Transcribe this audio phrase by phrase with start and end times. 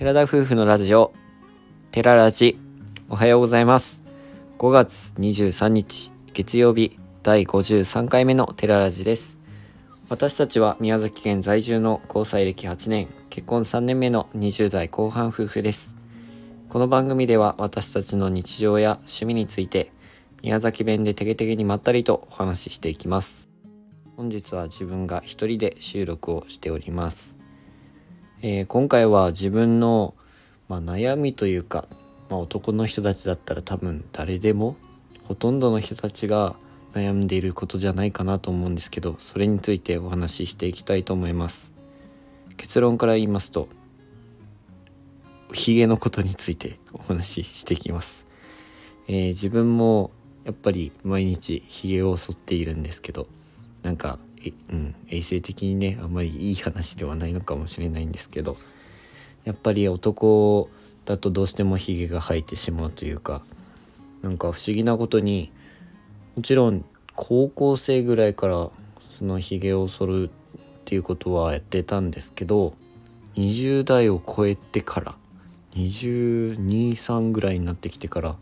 [0.00, 1.12] 寺田夫婦のラジオ、
[1.90, 2.58] 寺ララジ、
[3.10, 4.02] おはようございます。
[4.56, 9.38] 5月23日、月曜日、第53回目の寺ラジです。
[10.08, 15.94] 私たちは宮崎県在住の交際歴8年、結婚3年目の20代後半夫婦です。
[16.70, 19.92] この番組では私たちの日常や趣味について、
[20.42, 23.50] 宮崎弁でてげてげにまったりとお話ししていきます。
[24.16, 27.39] 本日は自分が一人で収録をしております。
[28.42, 30.14] えー今回は自分の、
[30.68, 31.86] まあ、悩みというか、
[32.30, 34.76] まあ、男の人たちだったら多分誰でも
[35.24, 36.56] ほとんどの人たちが
[36.94, 41.70] 悩んでいることじゃないかなと思うんですけどそれについてお話ししていきたいと思います。
[42.56, 43.68] 結論から言いますと
[45.52, 48.26] ヒゲのことについてお話ししていきます、
[49.08, 50.12] えー自分も
[50.44, 53.26] やっぱり毎日ヒゲを剃っているんですけど
[53.82, 54.18] なんか、
[54.70, 58.56] うん、衛生的にねあんまりいい話ではないのかもしれないんですけど
[59.44, 60.68] やっぱり男
[61.04, 63.42] だとどうしてもヒゲが生えてしまうというか
[64.22, 65.52] なんか不思議なことに
[66.36, 66.84] もちろん
[67.16, 68.70] 高校生ぐらいから
[69.18, 70.32] そのヒゲを剃るっ
[70.84, 72.74] ていうことはやってたんですけど
[73.36, 75.14] 20代を超えてから
[75.74, 78.36] 223ぐらいになってきてから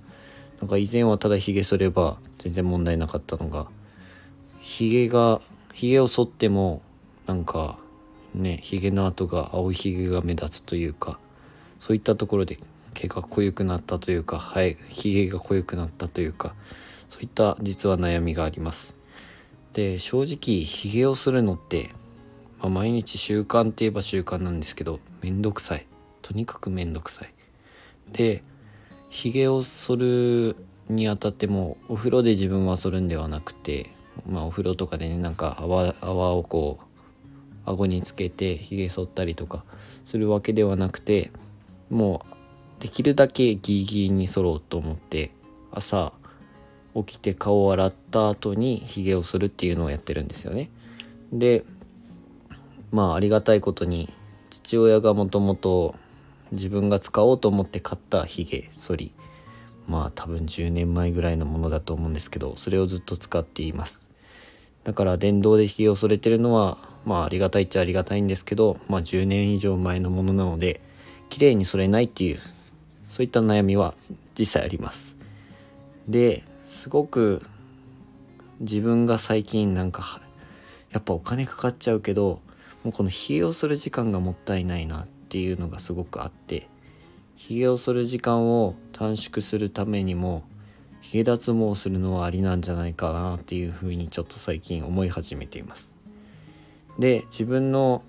[0.61, 3.69] なんか以前はただヒゲ剃れば全然問題なかったのが
[4.61, 5.41] ヒゲが
[5.79, 6.83] ヒゲを剃っても
[7.29, 7.79] なんか
[8.35, 11.21] ねヒゲの跡が青いヒゲが目立つというか
[11.79, 12.59] そういったところで
[12.95, 16.57] 毛が濃ゆくなったというかはいヒゲが濃ゆくなったというか
[17.09, 18.97] そういった実は悩みがあります。
[19.73, 21.91] で正直ヒゲをするのって、
[22.59, 25.87] まあ、毎日習慣って言えば習慣なんですけどめんどくさい。
[26.23, 27.33] とにかくめんどくさい。
[28.11, 28.43] で
[29.11, 30.57] ひげを剃る
[30.89, 33.93] にあたってもお風呂で自分は剃るんではなくて
[34.27, 39.65] まあお風呂とかでねなんか泡泡をこう顎につけてひげ剃ったりとか
[40.07, 41.31] するわけではなくて
[41.91, 42.25] も
[42.79, 45.31] うできるだけギリギリに剃ろうと思って
[45.71, 46.13] 朝
[46.95, 50.71] 起きて顔を洗った後にひげを剃るっていうのをやってるんですよね。
[51.33, 51.65] で
[52.91, 54.13] まあありがたいことに
[54.51, 55.95] 父親がもともと
[56.53, 59.13] 自分が使おうと思って買ったヒゲ剃り
[59.87, 64.08] まあ多分10年前ぐらいのものだと思うんですけどそれをずっと使っています
[64.89, 70.81] だから電動でヒゲを剃れてるのはまあありがたいっちゃありがたいんですけどまあ10年以上前のものなので
[71.29, 72.41] 綺麗に剃れないっていう
[73.11, 73.93] そういった悩みは
[74.39, 75.15] 実際あります。
[76.09, 77.43] ですごく
[78.61, 80.23] 自分が最近なんか
[80.91, 82.41] やっぱお金かかっちゃうけど
[82.83, 86.67] もうこのヒゲを剃る時間がもったいないなっていうのがすごくあって
[87.37, 90.45] ヒゲを剃る時間を短縮するためにも
[91.09, 95.95] ヒゲ脱毛するのはありなんじゃないかなっていうふうにちょっと最近思い始めています。
[96.99, 98.03] で自分の、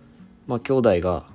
[0.48, 1.26] まあ、兄弟が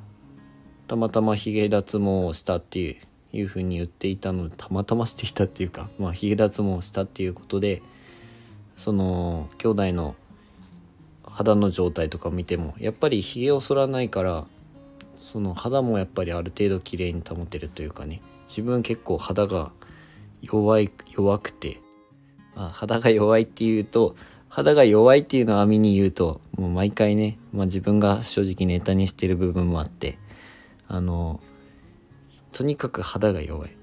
[0.89, 2.97] たまたまヒゲ脱毛をしたっていう
[3.33, 7.81] いうふうに言っていたのでたまたましていたっていうか、まあ、ヒゲ脱毛をしたっていうことで
[8.77, 10.17] その兄弟の
[11.25, 14.45] 肌の状態とか見てもやっぱりひげを剃らないから
[15.19, 19.73] その肌もやっぱりある程度綺麗に保てるというかね自分結構肌が
[20.45, 21.81] 弱い弱くて。
[22.57, 24.15] あ肌が弱いっていうと
[24.49, 30.19] 肌が弱いっていうのを網に言うともう毎回ね、まあ、自分が正直ネタにしてる部分もあって。
[30.87, 31.41] あの
[32.53, 33.77] とにかく肌が弱い。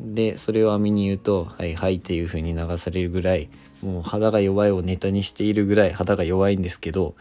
[0.00, 3.48] でそれを網に言うと「はいはい」っていう風に流されるぐらい
[3.82, 7.14] もう肌が弱いをネタにしているぐらい肌が弱いんですけど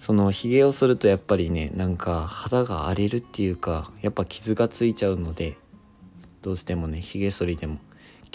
[0.00, 5.56] そのひげを剃るとやっぱりねなんか肌が荒れるっていうかやっぱ傷がついちゃうので
[6.42, 7.78] どうしてもねひげ剃りでも。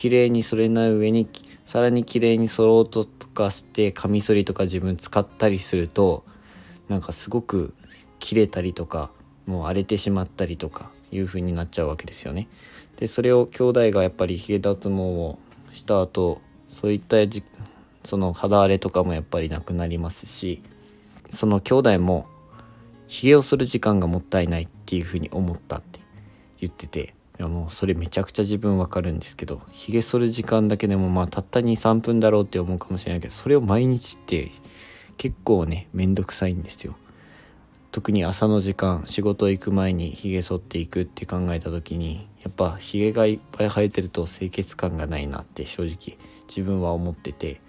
[0.01, 1.29] 綺麗に剃れない上に
[1.63, 6.25] さらに綺麗に剃ろうとかしてカミソリとか自分使ったりすると
[6.89, 7.75] なんかすごく
[8.17, 9.11] 切れたりとか
[9.45, 12.47] もう荒れてしまったりとかいう風になっちゃうわけですよね。
[12.97, 15.37] でそれを兄弟がやっぱりヒゲ脱毛を
[15.71, 16.41] した後
[16.81, 17.43] そういったじ
[18.03, 20.63] その肌荒れとかもやっぱりなくなりますし
[21.29, 22.25] その兄弟も
[23.07, 25.99] ヒゲをする時間がもったいないっていう風に思ったって
[26.59, 34.51] 言ってていやもうそれめちゃくちゃ自分わかるんですけどヒゲ剃る時間だけでもまあたった23分だろうって思うかもしれないけどそれを毎日って
[35.17, 36.95] 結構ねめんどくさいんですよ。
[37.91, 47.59] 特に朝の時間仕事行く前にひげ剃っていくって考えた時にやっぱひげがいっぱい生えてると清潔感がないなって正直自分は思ってて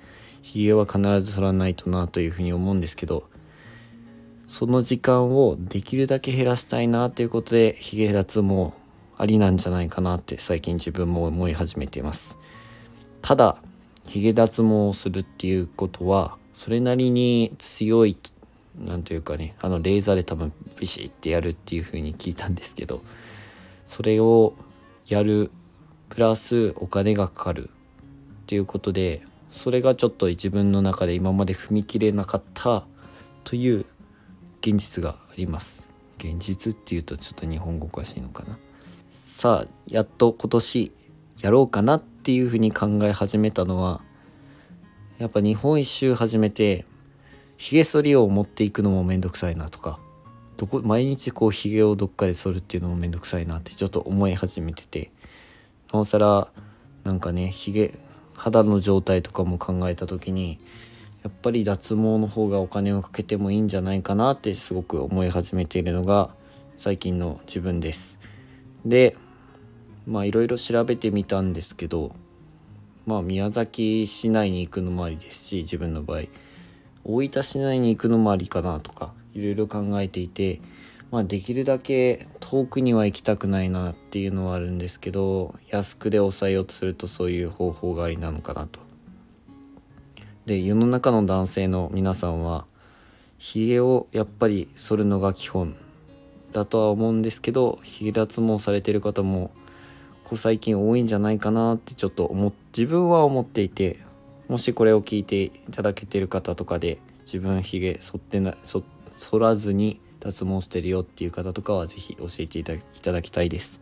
[0.43, 3.25] ひげは必ず剃らないとなというふうに思うんですけど
[4.49, 8.82] その時間をできるだけ減らしたいなということでひげ脱毛
[9.23, 12.37] ありなんじゃないかなって最近自分も思い始めています。
[13.23, 13.57] ただ
[14.09, 18.19] ひげ脱毛をするっていうことはそれなりに強い
[18.85, 23.01] なんというかねあのレーザーで多分ビシッてやるっていう風に聞いたんですけど
[23.87, 24.55] それを
[25.07, 25.53] やる
[26.09, 29.23] プラスお金がかかるっていうことで
[29.53, 32.85] それがちょっと自分の中で今まで踏み切れなかった
[33.45, 33.87] という
[34.63, 35.87] 現実があります。
[36.19, 38.59] 現実っていうとちょっと日本語おかしいのかな。
[39.43, 40.93] さあやっと今年
[41.41, 44.01] やろうかなっていうふうに考え始めたのは
[45.19, 46.87] やっぱ日本一周始めて
[47.57, 49.99] ひげ剃りを持っていくのもめんどくさいなとか
[50.59, 55.11] どこ毎日こうひげをどっかで剃るっていうのもめんどくさいなってちょっと思い始めてて
[55.93, 56.47] なおさら
[57.03, 57.99] なんかねひげ
[58.35, 60.61] 肌の状態とかも考えた時に
[61.25, 66.31] やっぱり脱毛の方がお金をかけてもいいんじゃないかなってすごく思い始めているのが
[66.79, 68.21] 最近の自分です。
[68.87, 69.17] で
[70.07, 72.13] まあいろいろ調べてみたんですけど
[73.07, 76.23] まあ宮崎市内に行くのもありですし自分の場合
[77.05, 80.61] 大分市内に行くのもありかなとかいろいろ考えていて
[81.11, 88.81] まあできるだけ遠くには行きたくないなっていうのはあるんですけど安くで抑えようとするとそういう方法がありなのかなと。
[90.47, 92.65] で世の中の男性の皆さんは
[93.39, 95.77] ひげをやっぱり剃るのが基本
[96.53, 99.53] だとは思うんですけどひげ脱毛されてる方も
[100.33, 103.99] こ最近多いんじゃないかなってちょっと思自分は思っていて
[104.49, 108.83] もしこれを聞いていただけてる方とかで自分ひげ剃ってな剃
[109.15, 113.79] 剃らずに脱毛してるよっていう方とかは是非教えていただきたいです。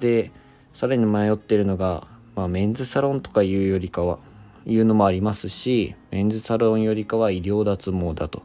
[0.00, 0.30] で
[0.74, 4.18] さらに迷ってるのが、まあ、メンズサロンとかいうよりかは
[4.66, 8.42] いうのもありますしメンズサロンよりかは医療脱毛だと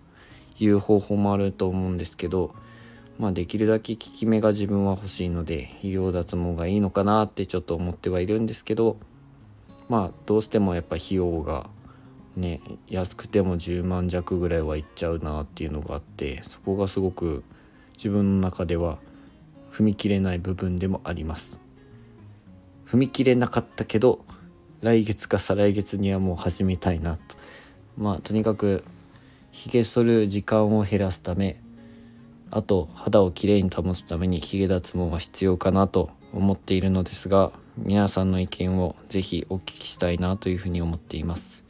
[0.58, 2.54] いう方法もあると思うんですけど
[3.20, 8.98] まあ、できるだけ効き目が自分は欲しいので医療脱毛がいいのかなってちょっと思ってはいるんですけど
[9.90, 11.70] まあどうしてもやっぱ費用が
[12.38, 17.44] ね安くても10万弱ぐらいはいっちゃうなっていうのがあってそこがすごく
[17.98, 19.00] 自分の中では
[19.70, 21.60] 踏み切れない部分でもあります。
[22.88, 24.26] 踏み切れなかったけど
[24.82, 27.22] 来月か再来月にはもう始めたいなと。
[27.98, 28.86] まあとにかく
[29.52, 31.62] ひげ剃る時間を減らすため
[32.52, 41.64] あと肌をきれいに保つためにヒゲ脱毛が必要かなと思っているのですが皆さんの意見をぜひお聞きしたいなというふうに思っています。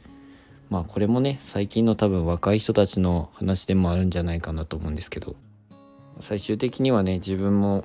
[0.70, 5.34] まあこれもね最近の多分若い人たちの話でもあるんじゃないかなと思うんですけど
[6.20, 7.84] 最終的にはね自分も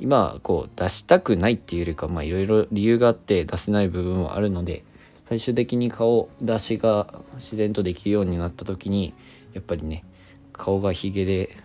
[0.00, 4.84] 今こう出したくないっていうよりかまあいろいろ理由があって出せない部分はあるので
[5.28, 9.12] 最終的に顔出しが自然とできるようになった時に
[9.52, 10.04] やっぱりね
[10.52, 11.56] 顔がヒゲで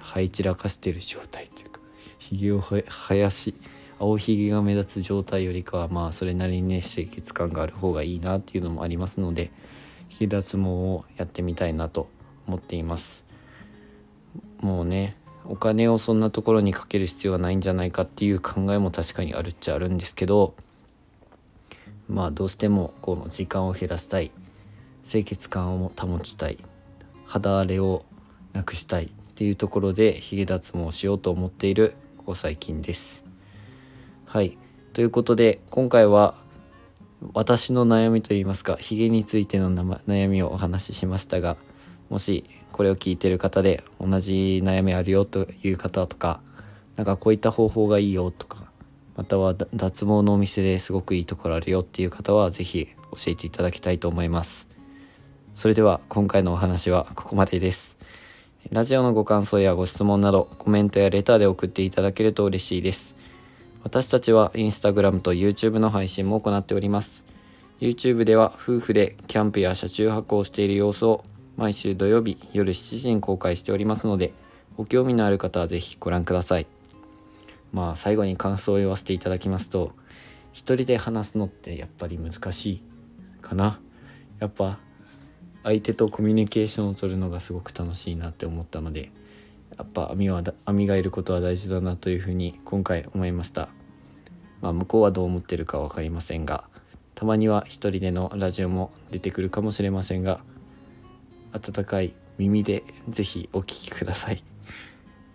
[0.00, 1.80] 生え散らかしてる状態というか
[2.18, 3.54] ひげを生やし
[3.98, 9.50] 青ひげが目立つ状態よりかはまあそれなりにね清潔感がある方がいいなっていうのもありますので
[10.08, 12.08] ひげ脱毛をやってみたいなと
[12.46, 13.24] 思っています。
[14.60, 20.54] もうねお金をそんなところにかける必要はないんじゃないかっていう考えも確かにあるっちゃあるんですけど
[22.08, 24.30] まあどうしてもこの時間を減らしたい。
[25.06, 26.58] 清潔感を保ちたい。
[27.26, 28.04] 肌荒れを
[28.52, 29.10] なくしたい。
[29.38, 33.24] っていうところでヒゲ脱毛をしようと思っているここ最近です。
[34.26, 34.58] はい
[34.94, 36.34] ということで今回は
[37.34, 41.56] 私の悩みといいますかヒゲについての悩みをお話ししましたが
[42.08, 46.40] もしこれを聞いてる方で同じ悩みあるよという方とか
[46.96, 48.64] なんかこういった方法がいいよとか
[49.14, 54.66] または脱毛のお店ですごくいいところあるよっていう方は是非教えていただきたいと思います。
[55.54, 57.97] それでは今回のお話はここまでです。
[58.70, 63.14] ラジオのご感想やご質問などコメントやレターで送っていただけると嬉しいです。
[63.82, 67.24] 私たちはインスタグラムと YouTube の配信も行っております。
[67.80, 71.24] YouTube では夫婦でキャンプや車中泊をしている様子を
[71.56, 74.34] 毎週土曜日夜7時に公開しておりますので、
[74.76, 76.66] ご興味のある方はぜひご覧ください。
[77.72, 79.92] まあ最後に感想を言わせていただきますと、
[80.52, 82.82] 一人で話すのってやっぱり難しい
[83.40, 83.80] かな。
[84.40, 84.78] やっぱ
[85.62, 89.10] 相手とコミュニケーションを取るのがすごく楽しいなって思ったので
[89.76, 93.68] やっぱ網は網がいることは大事だなというふうに今回思いました。
[94.60, 96.64] まあ向こうはどう思ってるか分かりませんが
[97.14, 100.40] たまには一人でのラジオも出てくるかもしれませんが
[101.52, 104.42] 温かい耳で是非お聴きください。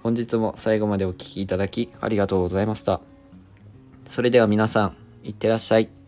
[0.01, 2.99] 本日も最後までお聴きいただきありがとうございました。
[4.05, 6.02] それでは皆さんいってらっしゃい。